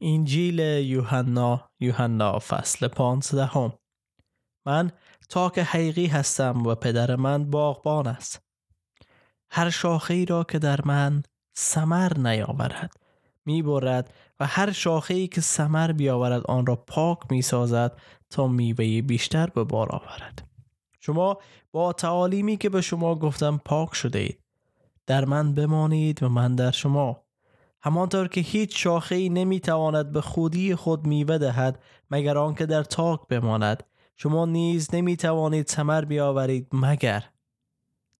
انجیل 0.00 0.58
یوحنا 0.58 1.70
یوحنا 1.80 2.38
فصل 2.38 2.88
پانزدهم. 2.88 3.72
من 4.66 4.90
تاک 5.28 5.58
حقیقی 5.58 6.06
هستم 6.06 6.66
و 6.66 6.74
پدر 6.74 7.16
من 7.16 7.50
باغبان 7.50 8.06
است. 8.06 8.42
هر 9.50 9.70
شاخه 9.70 10.24
را 10.24 10.44
که 10.44 10.58
در 10.58 10.80
من 10.84 11.22
سمر 11.54 12.18
نیاورد 12.18 12.92
می‌برد 13.44 14.14
و 14.40 14.46
هر 14.46 14.72
شاخه 14.72 15.14
ای 15.14 15.28
که 15.28 15.40
سمر 15.40 15.92
بیاورد 15.92 16.46
آن 16.46 16.66
را 16.66 16.76
پاک 16.76 17.18
می‌سازد 17.30 18.00
تا 18.30 18.46
میوه 18.46 19.02
بیشتر 19.02 19.46
به 19.46 19.64
بار 19.64 19.88
آورد. 19.92 20.48
شما 21.00 21.38
با 21.72 21.92
تعالیمی 21.92 22.56
که 22.56 22.68
به 22.68 22.80
شما 22.80 23.14
گفتم 23.14 23.60
پاک 23.64 23.94
شده 23.94 24.18
اید. 24.18 24.40
در 25.06 25.24
من 25.24 25.54
بمانید 25.54 26.22
و 26.22 26.28
من 26.28 26.54
در 26.54 26.70
شما. 26.70 27.24
همانطور 27.82 28.28
که 28.28 28.40
هیچ 28.40 28.82
شاخه 28.82 29.14
ای 29.14 29.28
نمی‌تواند 29.28 30.12
به 30.12 30.20
خودی 30.20 30.74
خود 30.74 31.06
میوه 31.06 31.38
دهد 31.38 31.82
مگر 32.10 32.38
آنکه 32.38 32.66
در 32.66 32.82
تاک 32.82 33.20
بماند. 33.28 33.82
شما 34.16 34.46
نیز 34.46 34.94
نمی‌توانید 34.94 35.68
ثمر 35.68 36.04
بیاورید 36.04 36.68
مگر. 36.72 37.24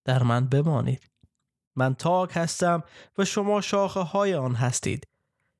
در 0.04 0.22
من 0.22 0.46
بمانید. 0.46 1.10
من 1.76 1.94
تاک 1.94 2.30
هستم 2.34 2.82
و 3.18 3.24
شما 3.24 3.60
شاخه 3.60 4.00
های 4.00 4.34
آن 4.34 4.54
هستید. 4.54 5.06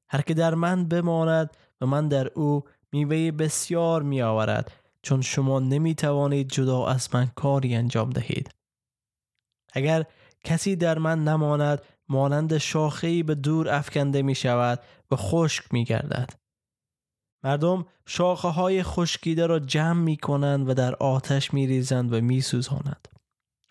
هر 0.08 0.20
که 0.20 0.34
در 0.34 0.54
من 0.54 0.88
بماند 0.88 1.56
و 1.80 1.86
من 1.86 2.08
در 2.08 2.30
او 2.34 2.64
میوه 2.92 3.30
بسیار 3.30 4.02
می 4.02 4.22
آورد 4.22 4.72
چون 5.02 5.20
شما 5.20 5.60
نمی 5.60 5.94
توانید 5.94 6.48
جدا 6.48 6.86
از 6.86 7.14
من 7.14 7.26
کاری 7.26 7.74
انجام 7.74 8.10
دهید. 8.10 8.50
اگر 9.72 10.04
کسی 10.44 10.76
در 10.76 10.98
من 10.98 11.24
نماند 11.24 11.82
مانند 12.10 12.58
شاخه‌ای 12.58 13.22
به 13.22 13.34
دور 13.34 13.68
افکنده 13.68 14.22
می 14.22 14.34
شود 14.34 14.80
و 15.10 15.16
خشک 15.16 15.64
می 15.72 15.84
گردد. 15.84 16.30
مردم 17.44 17.86
شاخه 18.06 18.48
های 18.48 18.82
خشکیده 18.82 19.46
را 19.46 19.58
جمع 19.58 20.00
می 20.00 20.16
کنند 20.16 20.68
و 20.68 20.74
در 20.74 20.94
آتش 20.94 21.54
می 21.54 21.66
ریزند 21.66 22.12
و 22.12 22.20
می 22.20 22.40
سوزانند. 22.40 23.08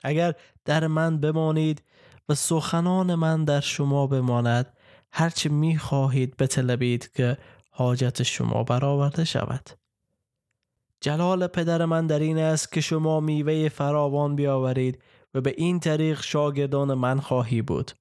اگر 0.04 0.34
در 0.66 0.88
من 0.88 1.20
بمانید 1.20 1.82
و 2.30 2.36
سخنان 2.36 3.16
من 3.16 3.44
در 3.44 3.60
شما 3.60 4.08
بماند 4.08 4.78
هرچه 5.12 5.50
می 5.50 5.78
خواهید 5.78 6.38
بطلبید 6.38 7.12
که 7.12 7.38
حاجت 7.72 8.23
شما 8.23 8.64
برآورده 8.64 9.23
شود. 9.23 9.70
جلال 11.02 11.48
پدر 11.48 11.86
من 11.86 12.08
در 12.08 12.20
این 12.20 12.38
است 12.38 12.72
که 12.72 12.82
شما 12.82 13.20
میوه 13.20 13.70
فراوان 13.70 14.36
بیاورید 14.36 15.02
و 15.34 15.42
به 15.42 15.54
این 15.58 15.80
طریق 15.80 16.22
شاگردان 16.22 16.94
من 16.94 17.20
خواهی 17.20 17.62
بود. 17.62 17.92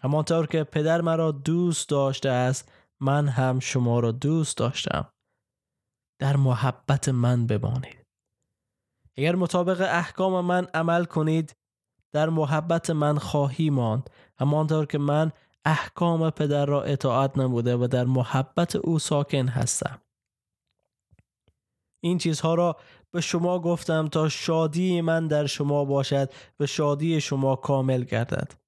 همانطور 0.00 0.46
که 0.46 0.64
پدر 0.64 1.00
مرا 1.00 1.32
دوست 1.32 1.88
داشته 1.88 2.30
است 2.30 2.72
من 3.00 3.28
هم 3.28 3.58
شما 3.58 4.00
را 4.00 4.12
دوست 4.12 4.56
داشتم. 4.56 5.12
در 6.18 6.36
محبت 6.36 7.08
من 7.08 7.46
بمانید. 7.46 8.06
اگر 9.16 9.34
مطابق 9.34 9.80
احکام 9.80 10.44
من 10.44 10.66
عمل 10.74 11.04
کنید 11.04 11.56
در 12.12 12.28
محبت 12.28 12.90
من 12.90 13.18
خواهی 13.18 13.70
ماند. 13.70 14.10
همانطور 14.38 14.86
که 14.86 14.98
من 14.98 15.32
احکام 15.64 16.30
پدر 16.30 16.66
را 16.66 16.82
اطاعت 16.82 17.38
نموده 17.38 17.76
و 17.76 17.86
در 17.86 18.04
محبت 18.04 18.76
او 18.76 18.98
ساکن 18.98 19.48
هستم. 19.48 20.02
این 22.00 22.18
چیزها 22.18 22.54
را 22.54 22.76
به 23.10 23.20
شما 23.20 23.58
گفتم 23.58 24.08
تا 24.08 24.28
شادی 24.28 25.00
من 25.00 25.28
در 25.28 25.46
شما 25.46 25.84
باشد 25.84 26.32
و 26.60 26.66
شادی 26.66 27.20
شما 27.20 27.56
کامل 27.56 28.04
گردد. 28.04 28.67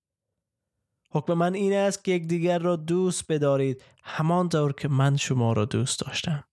حکم 1.12 1.34
من 1.34 1.54
این 1.54 1.72
است 1.72 2.04
که 2.04 2.12
یکدیگر 2.12 2.58
را 2.58 2.76
دوست 2.76 3.32
بدارید 3.32 3.82
همانطور 4.02 4.72
که 4.72 4.88
من 4.88 5.16
شما 5.16 5.52
را 5.52 5.64
دوست 5.64 6.00
داشتم. 6.00 6.44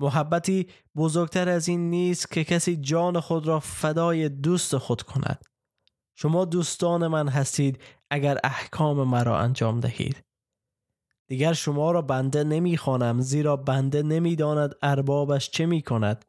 محبتی 0.00 0.68
بزرگتر 0.96 1.48
از 1.48 1.68
این 1.68 1.90
نیست 1.90 2.30
که 2.30 2.44
کسی 2.44 2.76
جان 2.76 3.20
خود 3.20 3.46
را 3.46 3.60
فدای 3.60 4.28
دوست 4.28 4.76
خود 4.76 5.02
کند. 5.02 5.44
شما 6.14 6.44
دوستان 6.44 7.06
من 7.06 7.28
هستید 7.28 7.82
اگر 8.10 8.38
احکام 8.44 9.08
مرا 9.08 9.38
انجام 9.38 9.80
دهید. 9.80 10.24
دیگر 11.26 11.52
شما 11.52 11.90
را 11.92 12.02
بنده 12.02 12.44
نمی‌خوانم 12.44 13.20
زیرا 13.20 13.56
بنده 13.56 14.02
نمی‌داند 14.02 14.74
اربابش 14.82 15.50
چه 15.50 15.66
می 15.66 15.82
کند 15.82 16.24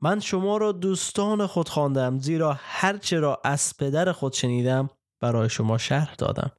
من 0.00 0.20
شما 0.20 0.56
را 0.56 0.72
دوستان 0.72 1.46
خود 1.46 1.68
خواندم 1.68 2.18
زیرا 2.18 2.56
هرچه 2.58 3.18
را 3.20 3.40
از 3.44 3.76
پدر 3.78 4.12
خود 4.12 4.32
شنیدم 4.32 4.90
برای 5.20 5.48
شما 5.48 5.78
شرح 5.78 6.14
دادم. 6.14 6.52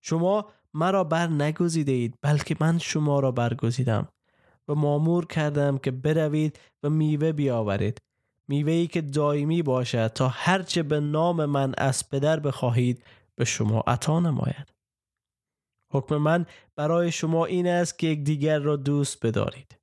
شما 0.00 0.50
مرا 0.74 1.04
بر 1.04 1.26
نگزیده 1.26 1.92
اید 1.92 2.14
بلکه 2.22 2.56
من 2.60 2.78
شما 2.78 3.20
را 3.20 3.32
برگزیدم 3.32 4.08
و 4.68 4.74
مامور 4.74 5.26
کردم 5.26 5.78
که 5.78 5.90
بروید 5.90 6.60
و 6.82 6.90
میوه 6.90 7.32
بیاورید. 7.32 8.00
میوهی 8.48 8.86
که 8.86 9.00
دائمی 9.00 9.62
باشد 9.62 10.06
تا 10.06 10.28
هرچه 10.28 10.82
به 10.82 11.00
نام 11.00 11.44
من 11.44 11.74
از 11.78 12.10
پدر 12.10 12.40
بخواهید 12.40 13.04
به 13.34 13.44
شما 13.44 13.80
عطا 13.80 14.20
نماید. 14.20 14.74
حکم 15.90 16.16
من 16.16 16.46
برای 16.76 17.12
شما 17.12 17.44
این 17.46 17.66
است 17.66 17.98
که 17.98 18.06
یکدیگر 18.06 18.58
را 18.58 18.76
دوست 18.76 19.26
بدارید. 19.26 19.78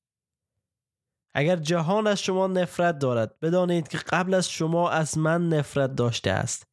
اگر 1.34 1.56
جهان 1.56 2.08
از 2.08 2.20
شما 2.20 2.48
نفرت 2.48 3.00
دارد 3.00 3.40
بدانید 3.40 3.88
که 3.88 3.98
قبل 3.98 4.34
از 4.34 4.50
شما 4.50 4.90
از 4.90 5.18
من 5.18 5.50
نفرت 5.50 5.96
داشته 5.96 6.32
است. 6.32 6.68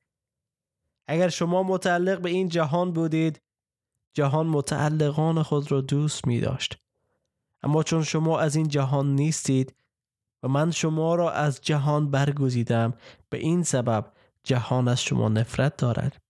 اگر 1.07 1.29
شما 1.29 1.63
متعلق 1.63 2.21
به 2.21 2.31
این 2.31 2.49
جهان 2.49 2.93
بودید 2.93 3.41
جهان 4.15 4.47
متعلقان 4.47 5.43
خود 5.43 5.73
را 5.73 5.81
دوست 5.81 6.27
می 6.27 6.41
داشت 6.41 6.77
اما 7.63 7.83
چون 7.83 8.03
شما 8.03 8.39
از 8.39 8.57
این 8.57 8.69
جهان 8.69 9.15
نیستید 9.15 9.75
و 10.43 10.49
من 10.49 10.71
شما 10.71 11.15
را 11.15 11.31
از 11.31 11.61
جهان 11.61 12.11
برگزیدم 12.11 12.95
به 13.31 13.39
این 13.39 13.63
سبب 13.63 14.13
جهان 14.45 14.89
از 14.89 15.03
شما 15.03 15.29
نفرت 15.29 15.77
دارد. 15.77 16.23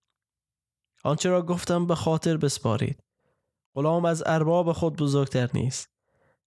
آنچه 1.04 1.28
را 1.28 1.42
گفتم 1.42 1.86
به 1.86 1.94
خاطر 1.94 2.36
بسپارید. 2.36 3.02
غلام 3.74 4.04
از 4.04 4.22
ارباب 4.26 4.72
خود 4.72 4.96
بزرگتر 4.96 5.50
نیست. 5.54 5.90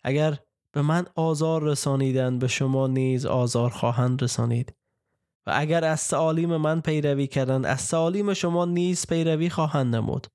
اگر 0.04 0.38
به 0.72 0.82
من 0.82 1.06
آزار 1.16 1.64
رسانیدن 1.64 2.40
به 2.40 2.48
شما 2.48 2.88
نیز 2.88 3.26
آزار 3.26 3.70
خواهند 3.70 4.24
رسانید. 4.24 4.74
و 5.48 5.52
اگر 5.56 5.84
از 5.84 6.08
تعالیم 6.08 6.58
من 6.58 6.82
پیروی 6.82 7.28
کردند 7.28 7.66
از 7.66 7.88
تعالیم 7.88 8.34
شما 8.34 8.66
نیز 8.66 9.08
پیروی 9.08 9.50
خواهند 9.50 9.96
نمود. 9.96 10.28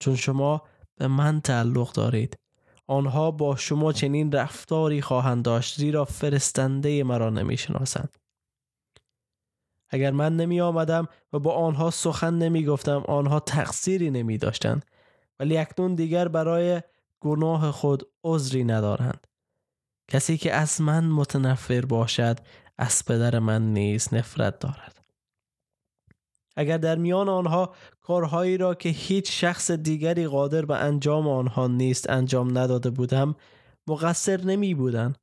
چون 0.00 0.16
شما 0.16 0.62
به 0.96 1.06
من 1.06 1.40
تعلق 1.40 1.92
دارید 1.92 2.38
آنها 2.86 3.30
با 3.30 3.56
شما 3.56 3.92
چنین 3.92 4.32
رفتاری 4.32 5.02
خواهند 5.02 5.44
داشت 5.44 5.78
زیرا 5.78 6.04
فرستنده 6.04 7.04
مرا 7.04 7.30
نمی‌شناسند. 7.30 8.18
اگر 9.88 10.10
من 10.10 10.36
نمی 10.36 10.60
آمدم 10.60 11.08
و 11.32 11.38
با 11.38 11.54
آنها 11.54 11.90
سخن 11.90 12.34
نمی 12.34 12.64
گفتم 12.64 13.04
آنها 13.08 13.40
تقصیری 13.40 14.10
نمی 14.10 14.38
داشتند 14.38 14.84
ولی 15.40 15.58
اکنون 15.58 15.94
دیگر 15.94 16.28
برای 16.28 16.82
گناه 17.20 17.70
خود 17.70 18.08
عذری 18.24 18.64
ندارند. 18.64 19.26
کسی 20.08 20.38
که 20.38 20.52
از 20.52 20.80
من 20.80 21.04
متنفر 21.04 21.80
باشد 21.80 22.38
از 22.78 23.04
پدر 23.04 23.38
من 23.38 23.72
نیز 23.72 24.14
نفرت 24.14 24.58
دارد. 24.58 25.04
اگر 26.56 26.78
در 26.78 26.96
میان 26.96 27.28
آنها 27.28 27.74
کارهایی 28.00 28.56
را 28.56 28.74
که 28.74 28.88
هیچ 28.88 29.40
شخص 29.40 29.70
دیگری 29.70 30.26
قادر 30.26 30.64
به 30.64 30.76
انجام 30.76 31.28
آنها 31.28 31.66
نیست 31.66 32.10
انجام 32.10 32.58
نداده 32.58 32.90
بودم 32.90 33.34
مقصر 33.88 34.40
نمی 34.40 34.74
بودن. 34.74 35.14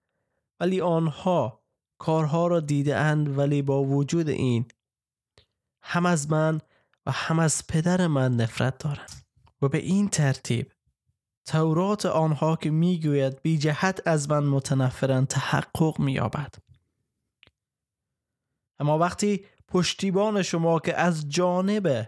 ولی 0.59 0.81
آنها 0.81 1.63
کارها 1.99 2.47
را 2.47 2.59
دیده 2.59 2.95
اند 2.95 3.37
ولی 3.37 3.61
با 3.61 3.83
وجود 3.83 4.29
این 4.29 4.65
هم 5.83 6.05
از 6.05 6.31
من 6.31 6.61
و 7.05 7.11
هم 7.11 7.39
از 7.39 7.67
پدر 7.67 8.07
من 8.07 8.35
نفرت 8.35 8.77
دارند. 8.77 9.23
و 9.61 9.69
به 9.69 9.77
این 9.77 10.09
ترتیب 10.09 10.71
تورات 11.45 12.05
آنها 12.05 12.55
که 12.55 12.69
می‌گوید 12.69 13.41
بی 13.41 13.57
جهت 13.57 14.01
از 14.05 14.29
من 14.29 14.43
متنفرن 14.43 15.25
تحقق 15.25 15.99
مییابد 15.99 16.55
اما 18.83 18.97
وقتی 18.97 19.45
پشتیبان 19.67 20.41
شما 20.41 20.79
که 20.79 20.99
از 20.99 21.29
جانب 21.29 22.07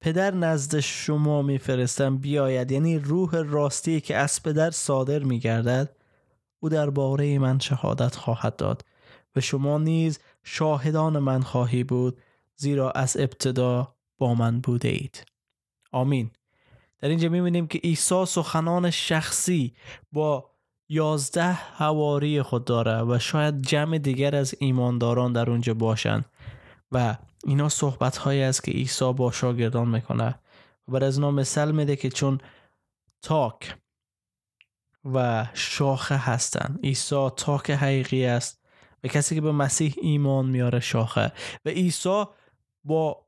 پدر 0.00 0.34
نزد 0.34 0.80
شما 0.80 1.42
میفرستم 1.42 2.18
بیاید 2.18 2.72
یعنی 2.72 2.98
روح 2.98 3.36
راستی 3.36 4.00
که 4.00 4.16
از 4.16 4.42
پدر 4.42 4.70
صادر 4.70 5.18
میگردد 5.18 5.96
او 6.60 6.68
درباره 6.68 7.38
من 7.38 7.58
شهادت 7.58 8.16
خواهد 8.16 8.56
داد 8.56 8.84
و 9.36 9.40
شما 9.40 9.78
نیز 9.78 10.18
شاهدان 10.44 11.18
من 11.18 11.42
خواهی 11.42 11.84
بود 11.84 12.18
زیرا 12.56 12.90
از 12.90 13.16
ابتدا 13.16 13.94
با 14.18 14.34
من 14.34 14.60
بوده 14.60 14.88
اید 14.88 15.26
آمین. 15.92 16.30
در 16.98 17.08
اینجا 17.08 17.28
می‌بینیم 17.28 17.66
که 17.66 17.78
عیسی 17.78 18.24
سخنان 18.26 18.90
شخصی 18.90 19.74
با 20.12 20.50
یازده 20.88 21.52
هواری 21.52 22.42
خود 22.42 22.64
داره 22.64 23.02
و 23.02 23.18
شاید 23.18 23.62
جمع 23.62 23.98
دیگر 23.98 24.36
از 24.36 24.54
ایمانداران 24.58 25.32
در 25.32 25.50
اونجا 25.50 25.74
باشن. 25.74 26.24
و 26.92 27.16
اینا 27.44 27.68
صحبت 27.68 28.16
هایی 28.16 28.42
است 28.42 28.64
که 28.64 28.72
عیسی 28.72 29.12
با 29.12 29.30
شاگردان 29.30 29.88
می‌کنه. 29.88 30.38
و 30.88 30.92
بر 30.92 31.04
از 31.04 31.16
اینا 31.18 31.30
مثل 31.30 31.70
میده 31.72 31.96
که 31.96 32.10
چون 32.10 32.38
تاک 33.22 33.76
و 35.04 35.46
شاخه 35.54 36.16
هستند 36.16 36.80
عیسی 36.84 37.30
تاک 37.36 37.70
حقیقی 37.70 38.26
است 38.26 38.60
و 39.04 39.08
کسی 39.08 39.34
که 39.34 39.40
به 39.40 39.52
مسیح 39.52 39.94
ایمان 40.02 40.46
میاره 40.46 40.80
شاخه. 40.80 41.32
و 41.64 41.68
عیسی 41.68 42.24
با 42.84 43.26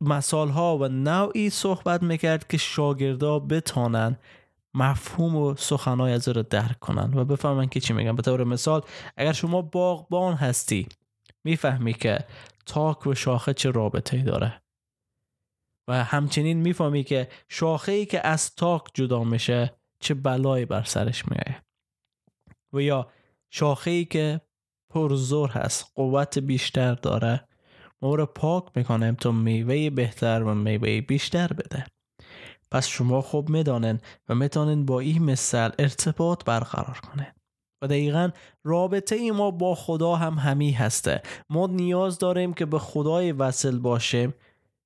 مثال 0.00 0.48
ها 0.48 0.78
و 0.78 0.88
نوعی 0.88 1.50
صحبت 1.50 2.02
می‌کرد 2.02 2.48
که 2.48 2.56
شاگردا 2.56 3.38
بتانن. 3.38 4.18
مفهوم 4.74 5.36
و 5.36 5.56
سخنهای 5.56 6.12
از 6.12 6.28
رو 6.28 6.42
درک 6.42 6.78
کنن 6.78 7.14
و 7.14 7.24
بفهمن 7.24 7.68
که 7.68 7.80
چی 7.80 7.92
میگن. 7.92 8.16
به 8.16 8.22
طور 8.22 8.44
مثال 8.44 8.82
اگر 9.16 9.32
شما 9.32 9.62
باغبان 9.62 10.34
هستی 10.34 10.88
می‌فهمی 11.44 11.94
که 11.94 12.18
تاک 12.66 13.06
و 13.06 13.14
شاخه 13.14 13.54
چه 13.54 13.70
رابطه 13.70 14.22
داره. 14.22 14.62
و 15.88 16.04
همچنین 16.04 16.60
می‌فهمی 16.60 17.04
که 17.04 17.28
شاخه 17.48 17.92
ای 17.92 18.06
که 18.06 18.26
از 18.26 18.54
تاک 18.54 18.82
جدا 18.94 19.24
میشه 19.24 19.76
چه 20.00 20.14
بلایی 20.14 20.64
بر 20.64 20.82
سرش 20.82 21.28
میایه 21.28 21.62
و 22.72 22.80
یا 22.80 23.12
شاخه 23.50 23.90
ای 23.90 24.04
که 24.04 24.40
پرزور 24.92 25.50
هست 25.50 25.92
قوت 25.94 26.38
بیشتر 26.38 26.94
داره 26.94 27.48
ما 28.02 28.14
رو 28.14 28.26
پاک 28.26 28.64
می‌کنه 28.76 29.12
تا 29.12 29.32
میوه 29.32 29.90
بهتر 29.90 30.42
و 30.42 30.54
میوه 30.54 31.00
بیشتر 31.00 31.52
بده. 31.52 31.86
پس 32.72 32.86
شما 32.88 33.22
خوب 33.22 33.48
می‌دانن 33.48 34.00
و 34.28 34.34
می‌تونن 34.34 34.84
با 34.84 35.00
این 35.00 35.22
مثل 35.22 35.70
ارتباط 35.78 36.44
برقرار 36.44 37.00
کنین. 37.00 37.26
و 37.82 37.86
دقیقا 37.86 38.30
رابطه 38.64 39.16
ای 39.16 39.30
ما 39.30 39.50
با 39.50 39.74
خدا 39.74 40.14
هم 40.14 40.34
همی 40.34 40.72
هسته. 40.72 41.22
ما 41.50 41.66
نیاز 41.66 42.18
داریم 42.18 42.52
که 42.52 42.66
به 42.66 42.78
خدای 42.78 43.32
وصل 43.32 43.78
باشیم 43.78 44.34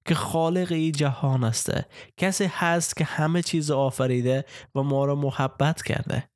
که 0.05 0.15
خالق 0.15 0.73
ای 0.73 0.91
جهان 0.91 1.45
هسته. 1.45 1.87
کسی 2.17 2.45
هست 2.45 2.97
که 2.97 3.05
همه 3.05 3.43
چیز 3.43 3.71
آفریده 3.71 4.45
و 4.75 4.83
ما 4.83 5.05
را 5.05 5.15
محبت 5.15 5.83
کرده. 5.83 6.29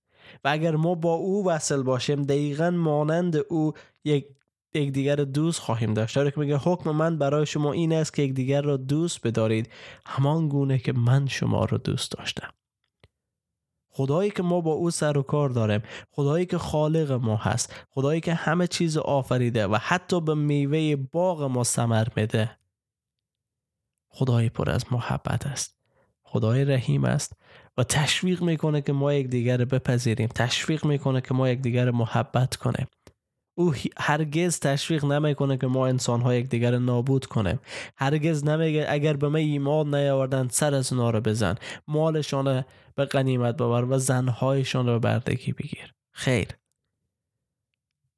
و 0.45 0.49
اگر 0.49 0.77
ما 0.77 0.95
با 0.95 1.15
او 1.15 1.47
وصل 1.47 1.83
باشیم 1.83 2.23
دقیقا 2.23 2.71
مانند 2.71 3.37
او 3.37 3.73
یک 4.05 4.27
یکدیگر 4.75 5.17
دوست 5.17 5.61
خواهیم 5.61 5.95
داشت. 5.95 6.17
داره 6.17 6.31
که 6.31 6.41
میگه 6.41 6.57
حکم 6.57 6.91
من 6.91 7.19
برای 7.19 7.47
شما 7.47 7.73
این 7.73 7.93
است 7.93 8.15
که 8.15 8.23
یکدیگر 8.23 8.63
را 8.63 8.77
دوست 8.77 9.27
بدارید. 9.27 9.71
همان 10.07 10.49
گونه 10.49 10.79
که 10.79 10.93
من 10.93 11.27
شما 11.27 11.65
را 11.65 11.79
دوست 11.79 12.13
داشتم. 12.13 12.53
خدایی 13.93 14.31
که 14.31 14.43
ما 14.43 14.61
با 14.61 14.73
او 14.73 14.91
سر 14.91 15.19
و 15.19 15.23
کار 15.23 15.49
داریم. 15.49 15.83
خدایی 16.11 16.47
که 16.47 16.59
خالق 16.59 17.13
ما 17.13 17.37
هست. 17.37 17.87
خدایی 17.91 18.21
که 18.21 18.35
همه 18.35 18.67
چیز 18.67 18.97
آفریده 18.97 19.67
و 19.67 19.79
حتی 19.83 20.21
به 20.21 20.35
میوه 20.35 20.97
باغ 20.97 21.43
ما 21.43 21.65
سمر 21.65 22.07
میده. 22.17 22.57
خدای 24.09 24.49
پر 24.49 24.71
از 24.71 24.93
محبت 24.93 25.47
است. 25.47 25.81
خدای 26.23 26.65
رحیم 26.65 27.05
است 27.05 27.33
و 27.77 27.85
تشویق 27.85 28.43
می‌کنه 28.43 28.81
که 28.81 28.93
ما 28.93 29.15
یکدیگر 29.15 29.65
بپذیریم. 29.65 30.29
تشویق 30.29 30.85
می‌کنه 30.85 31.21
که 31.21 31.35
ما 31.35 31.49
یکدیگر 31.49 31.91
محبت 31.91 32.57
کنیم. 32.57 32.87
او 33.61 33.75
هرگز 33.99 34.61
تشویق 34.61 35.05
نمی‌کنه 35.05 35.57
که 35.57 35.67
ما 35.67 35.87
انسان 35.87 36.21
ها 36.21 36.35
یکدیگر 36.35 36.79
نابود 36.79 37.27
کنیم. 37.27 37.61
هرگز 37.97 38.45
نمیگه 38.45 38.87
اگر 38.89 39.17
به 39.17 39.29
من 39.29 39.39
ایمان 39.39 39.95
نیاوردن 39.95 40.49
سر 40.49 40.75
از 40.75 40.93
اونا 40.93 41.11
رو 41.11 41.21
بزن. 41.21 41.55
مالشان 41.89 42.65
به 42.95 43.05
قنیمت 43.05 43.55
ببر 43.55 43.85
و 43.85 43.99
زنهایشان 43.99 44.87
رو 44.87 45.01
بردگی 45.01 45.53
بگیر. 45.53 45.95
خیر. 46.13 46.49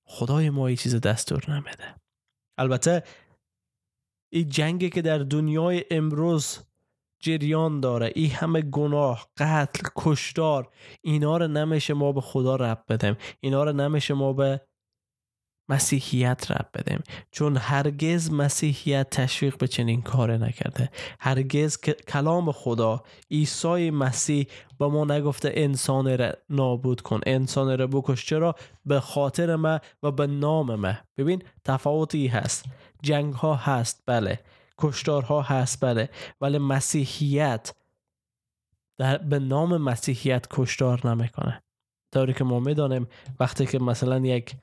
خدای 0.04 0.50
ما 0.50 0.66
این 0.66 0.76
چیز 0.76 1.00
دستور 1.00 1.44
نمیده. 1.48 1.94
البته 2.58 3.02
این 4.32 4.48
جنگی 4.48 4.90
که 4.90 5.02
در 5.02 5.18
دنیای 5.18 5.84
امروز 5.90 6.58
جریان 7.20 7.80
داره 7.80 8.12
این 8.14 8.30
همه 8.30 8.60
گناه 8.60 9.28
قتل 9.36 9.88
کشتار 9.96 10.68
اینا 11.00 11.36
رو 11.36 11.48
نمیشه 11.48 11.94
ما 11.94 12.12
به 12.12 12.20
خدا 12.20 12.56
رب 12.56 12.84
بدیم. 12.88 13.16
اینا 13.40 13.64
رو 13.64 13.72
نمیشه 13.72 14.14
ما 14.14 14.32
به 14.32 14.60
مسیحیت 15.68 16.50
رب 16.50 16.68
بدیم. 16.74 17.02
چون 17.30 17.56
هرگز 17.56 18.30
مسیحیت 18.30 19.10
تشویق 19.10 19.58
به 19.58 19.68
چنین 19.68 20.02
کار 20.02 20.36
نکرده. 20.36 20.90
هرگز 21.20 21.78
کلام 22.08 22.52
خدا 22.52 23.02
عیسی 23.30 23.90
مسیح 23.90 24.46
با 24.78 24.88
ما 24.88 25.04
نگفته 25.04 25.52
انسان 25.54 26.18
را 26.18 26.32
نابود 26.50 27.00
کن 27.00 27.20
انسان 27.26 27.78
را 27.78 27.86
بکش. 27.86 28.26
چرا؟ 28.26 28.54
به 28.86 29.00
خاطر 29.00 29.56
ما 29.56 29.80
و 30.02 30.10
به 30.10 30.26
نام 30.26 30.74
ما. 30.74 30.94
ببین 31.16 31.42
تفاوتی 31.64 32.26
هست. 32.26 32.64
جنگ 33.02 33.34
ها 33.34 33.54
هست 33.54 34.02
بله. 34.06 34.40
کشتارها 34.78 35.42
هست 35.42 35.84
بله. 35.84 36.08
ولی 36.40 36.58
مسیحیت 36.58 37.74
در 38.98 39.18
به 39.18 39.38
نام 39.38 39.76
مسیحیت 39.76 40.46
کشتار 40.50 41.08
نمی‌کنه. 41.08 41.62
طوری 42.14 42.34
که 42.34 42.44
ما 42.44 42.60
می‌دانیم 42.60 43.08
وقتی 43.40 43.66
که 43.66 43.78
مثلا 43.78 44.18
یک 44.18 44.54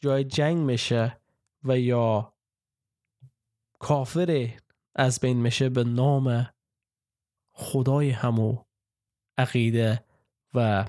جای 0.00 0.24
جنگ 0.24 0.58
میشه 0.58 1.20
و 1.64 1.78
یا 1.78 2.34
کافر 3.78 4.50
از 4.94 5.20
بین 5.20 5.36
میشه 5.36 5.68
به 5.68 5.84
نام 5.84 6.48
خدای 7.52 8.10
همو 8.10 8.64
عقیده 9.38 10.04
و 10.54 10.88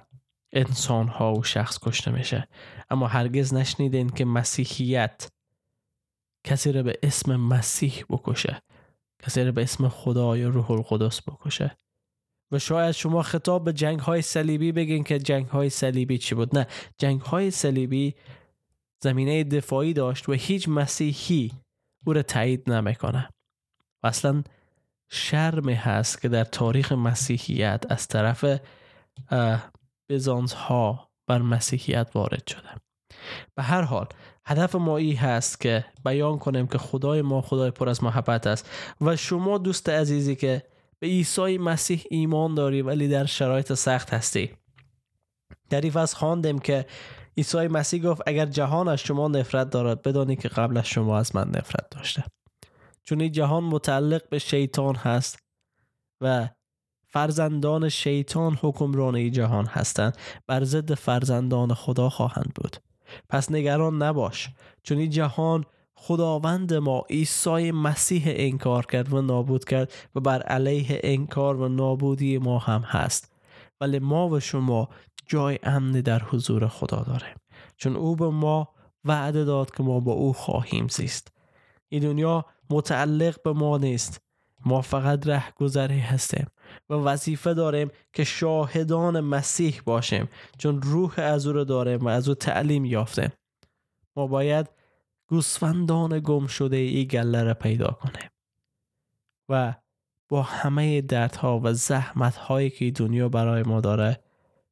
انسان 0.53 1.07
ها 1.07 1.33
و 1.33 1.43
شخص 1.43 1.79
کشته 1.81 2.11
میشه. 2.11 2.47
اما 2.89 3.07
هرگز 3.07 3.53
نشنیدین 3.53 4.09
که 4.09 4.25
مسیحیت 4.25 5.31
کسی 6.43 6.71
رو 6.71 6.83
به 6.83 6.99
اسم 7.03 7.35
مسیح 7.35 8.03
بکشه 8.09 8.61
کسی 9.23 9.43
رو 9.43 9.51
به 9.51 9.61
اسم 9.61 9.87
خدا 9.87 10.37
یا 10.37 10.49
روح 10.49 10.71
القدس 10.71 11.21
بکشه. 11.29 11.77
و 12.51 12.59
شاید 12.59 12.91
شما 12.91 13.21
خطاب 13.21 13.63
به 13.63 13.73
جنگ 13.73 13.99
های 13.99 14.21
صلیبی 14.21 14.71
بگین 14.71 15.03
که 15.03 15.19
جنگ 15.19 15.45
های 15.47 15.69
صلیبی 15.69 16.17
چی 16.17 16.35
بود؟ 16.35 16.57
نه 16.57 16.67
جنگ 16.97 17.21
های 17.21 17.51
صلیبی 17.51 18.15
زمینه 19.03 19.43
دفاعی 19.43 19.93
داشت 19.93 20.29
و 20.29 20.31
هیچ 20.31 20.69
مسیحی 20.69 21.51
او 22.05 22.13
را 22.13 22.23
تایید 22.23 22.69
نمی‌کنه 22.69 23.29
و 24.03 24.07
اصلا 24.07 24.43
شرم 25.09 25.69
هست 25.69 26.21
که 26.21 26.29
در 26.29 26.43
تاریخ 26.43 26.91
مسیحیت 26.91 27.83
از 27.89 28.07
طرف 28.07 28.59
بزانس 30.09 30.53
ها 30.53 31.11
بر 31.27 31.41
مسیحیت 31.41 32.11
وارد 32.13 32.47
شده. 32.47 32.69
به 33.55 33.63
هر 33.63 33.81
حال 33.81 34.07
هدف 34.45 34.75
ما 34.75 34.97
ای 34.97 35.13
هست 35.13 35.61
که 35.61 35.85
بیان 36.05 36.39
کنیم 36.39 36.67
که 36.67 36.77
خدای 36.77 37.21
ما 37.21 37.41
خدای 37.41 37.71
پر 37.71 37.89
از 37.89 38.03
محبت 38.03 38.47
است 38.47 38.69
و 39.01 39.15
شما 39.15 39.57
دوست 39.57 39.89
عزیزی 39.89 40.35
که 40.35 40.63
به 40.99 41.07
عیسی 41.07 41.57
مسیح 41.57 42.03
ایمان 42.09 42.55
داری 42.55 42.81
ولی 42.81 43.07
در 43.07 43.25
شرایط 43.25 43.73
سخت 43.73 44.13
هستی. 44.13 44.51
در 45.69 45.81
این 45.81 46.05
خواندیم 46.05 46.59
که 46.59 46.85
عیسی 47.37 47.67
مسیح 47.67 48.03
گفت 48.03 48.21
اگر 48.25 48.45
جهان 48.45 48.87
از 48.87 48.99
شما 48.99 49.27
نفرت 49.27 49.69
دارد 49.69 50.01
بدانی 50.01 50.35
که 50.35 50.47
قبل 50.47 50.77
از 50.77 50.87
شما 50.87 51.17
از 51.17 51.35
من 51.35 51.47
نفرت 51.47 51.89
داشته. 51.91 52.23
چون 53.03 53.21
این 53.21 53.31
جهان 53.31 53.63
متعلق 53.63 54.29
به 54.29 54.39
شیطان 54.39 54.95
هست 54.95 55.39
و 56.21 56.49
فرزندان 57.07 57.89
شیطان 57.89 58.57
حکمران 58.61 59.15
این 59.15 59.31
جهان 59.31 59.65
هستند 59.65 60.17
بر 60.47 60.63
ضد 60.63 60.93
فرزندان 60.93 61.73
خدا 61.73 62.09
خواهند 62.09 62.51
بود. 62.55 62.77
پس 63.29 63.51
نگران 63.51 64.03
نباش 64.03 64.49
چون 64.83 64.97
این 64.97 65.09
جهان 65.09 65.65
خداوند 65.95 66.73
ما 66.73 67.03
عیسی 67.09 67.71
مسیح 67.71 68.23
انکار 68.25 68.85
کرد 68.85 69.13
و 69.13 69.21
نابود 69.21 69.65
کرد 69.65 69.93
و 70.15 70.19
بر 70.19 70.41
علیه 70.41 70.99
انکار 71.03 71.55
و 71.55 71.69
نابودی 71.69 72.37
ما 72.37 72.59
هم 72.59 72.81
هست. 72.81 73.31
ولی 73.81 73.99
ما 73.99 74.29
و 74.29 74.39
شما 74.39 74.89
جای 75.25 75.59
امنی 75.63 76.01
در 76.01 76.19
حضور 76.19 76.67
خدا 76.67 77.03
داریم 77.03 77.35
چون 77.77 77.95
او 77.95 78.15
به 78.15 78.29
ما 78.29 78.69
وعده 79.05 79.45
داد 79.45 79.75
که 79.75 79.83
ما 79.83 79.99
با 79.99 80.11
او 80.11 80.33
خواهیم 80.33 80.87
زیست. 80.87 81.31
این 81.89 82.03
دنیا 82.03 82.45
متعلق 82.69 83.41
به 83.41 83.53
ما 83.53 83.77
نیست. 83.77 84.21
ما 84.65 84.81
فقط 84.81 85.27
ره 85.27 85.53
گذری 85.55 85.99
هستیم 85.99 86.47
و 86.89 86.93
وظیفه 86.93 87.53
داریم 87.53 87.91
که 88.13 88.23
شاهدان 88.23 89.19
مسیح 89.19 89.81
باشیم. 89.85 90.29
چون 90.57 90.81
روح 90.81 91.13
از 91.17 91.47
او 91.47 91.53
رو 91.53 91.63
داریم 91.63 92.05
و 92.05 92.07
از 92.07 92.29
او 92.29 92.35
تعلیم 92.35 92.85
یافتیم. 92.85 93.29
ما 94.15 94.27
باید 94.27 94.69
گوسفندان 95.27 96.19
گم 96.19 96.47
شده 96.47 96.77
ای 96.77 97.07
گله 97.07 97.43
را 97.43 97.53
پیدا 97.53 97.87
کنیم. 97.87 98.29
و 99.49 99.73
با 100.29 100.41
همه 100.41 101.01
دردها 101.01 101.59
و 101.63 101.73
زحمت 101.73 102.35
هایی 102.35 102.69
که 102.69 102.91
دنیا 102.91 103.29
برای 103.29 103.63
ما 103.63 103.81
داره 103.81 104.23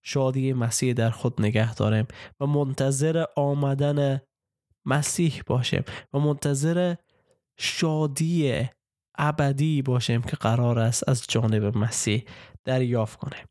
شادی 0.09 0.53
مسیح 0.53 0.93
در 0.93 1.09
خود 1.09 1.41
نگه 1.41 1.73
داریم 1.73 2.07
و 2.39 2.45
منتظر 2.45 3.25
آمدن 3.35 4.21
مسیح 4.85 5.41
باشیم 5.47 5.83
و 6.13 6.19
منتظر 6.19 6.95
شادی 7.57 8.67
ابدی 9.17 9.81
باشیم 9.81 10.21
که 10.21 10.35
قرار 10.35 10.79
است 10.79 11.09
از 11.09 11.25
جانب 11.27 11.77
مسیح 11.77 12.25
دریافت 12.65 13.19
کنیم. 13.19 13.45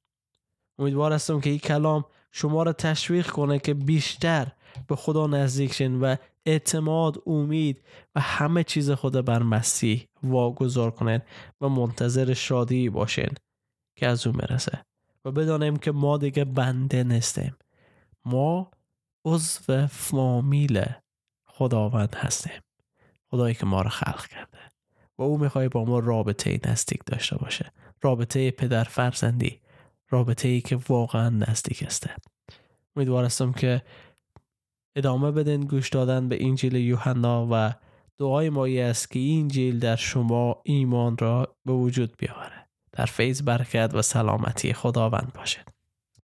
امیدوار 0.79 1.13
هستم 1.13 1.41
که 1.41 1.51
این 1.51 1.59
کلام 1.59 2.05
شما 2.33 2.63
را 2.63 2.73
تشویق 2.73 3.31
کنه 3.31 3.59
که 3.59 3.75
بیشتر 3.75 4.53
به 4.89 4.97
خدا 4.97 5.27
نزدیک 5.27 5.73
شین 5.73 6.01
و 6.01 6.17
اعتماد 6.47 7.23
امید 7.27 7.83
و 8.15 8.21
همه 8.21 8.65
چیز 8.65 8.91
خود 8.91 9.25
بر 9.25 9.43
مسیح 9.43 10.07
واگذار 10.23 10.91
کنین 10.91 11.21
و 11.61 11.69
منتظر 11.69 12.35
شادی 12.35 12.91
باشین 12.91 13.31
که 13.99 14.07
از 14.07 14.27
او 14.27 14.33
مرسه 14.33 14.88
بدانیم 15.31 15.77
که 15.77 15.93
ما 15.93 16.19
دیگه 16.19 16.45
بنده 16.45 17.05
نیستیم. 17.05 17.57
ما 18.25 18.71
عضو 19.25 19.87
فامیل 19.87 20.85
خداوند 21.47 22.15
هستیم. 22.15 22.61
خدایی 23.31 23.55
که 23.55 23.67
ما 23.67 23.83
رو 23.83 23.89
خلق 23.89 24.27
کرده. 24.27 24.59
و 25.19 25.23
او 25.23 25.39
می‌خوای 25.39 25.69
با 25.69 25.85
ما 25.85 25.99
رابطه 25.99 26.61
نزدیک 26.67 27.01
داشته 27.07 27.37
باشه. 27.37 27.73
رابطه 28.03 28.51
پدر 28.51 28.85
فرزندی. 28.85 29.61
رابطه 30.11 30.49
ای 30.49 30.61
که 30.61 30.79
واقعا 30.89 31.29
نزدیک 31.29 31.83
است 31.83 32.07
امیدوارستم 32.97 33.53
که 33.53 33.83
ادامه 34.97 35.31
بدین 35.31 35.61
گوش 35.61 35.89
دادن 35.89 36.29
به 36.29 36.47
انجیل 36.47 36.75
یوحنا 36.75 37.49
و 37.51 37.75
دعای 38.19 38.51
ما 38.51 38.67
است 38.67 39.11
که 39.11 39.19
این 39.19 39.43
انجیل 39.43 39.79
در 39.79 39.97
شما 39.97 40.63
ایمان 40.65 41.19
را 41.19 41.57
به 41.65 41.73
وجود 41.73 42.17
بیاوره 42.17 42.58
در 42.99 43.07
فیض 43.07 43.43
برکت 43.43 43.91
و 43.95 44.03
سلامتی 44.03 44.73
خداوند 44.73 45.33
باشد. 45.35 45.78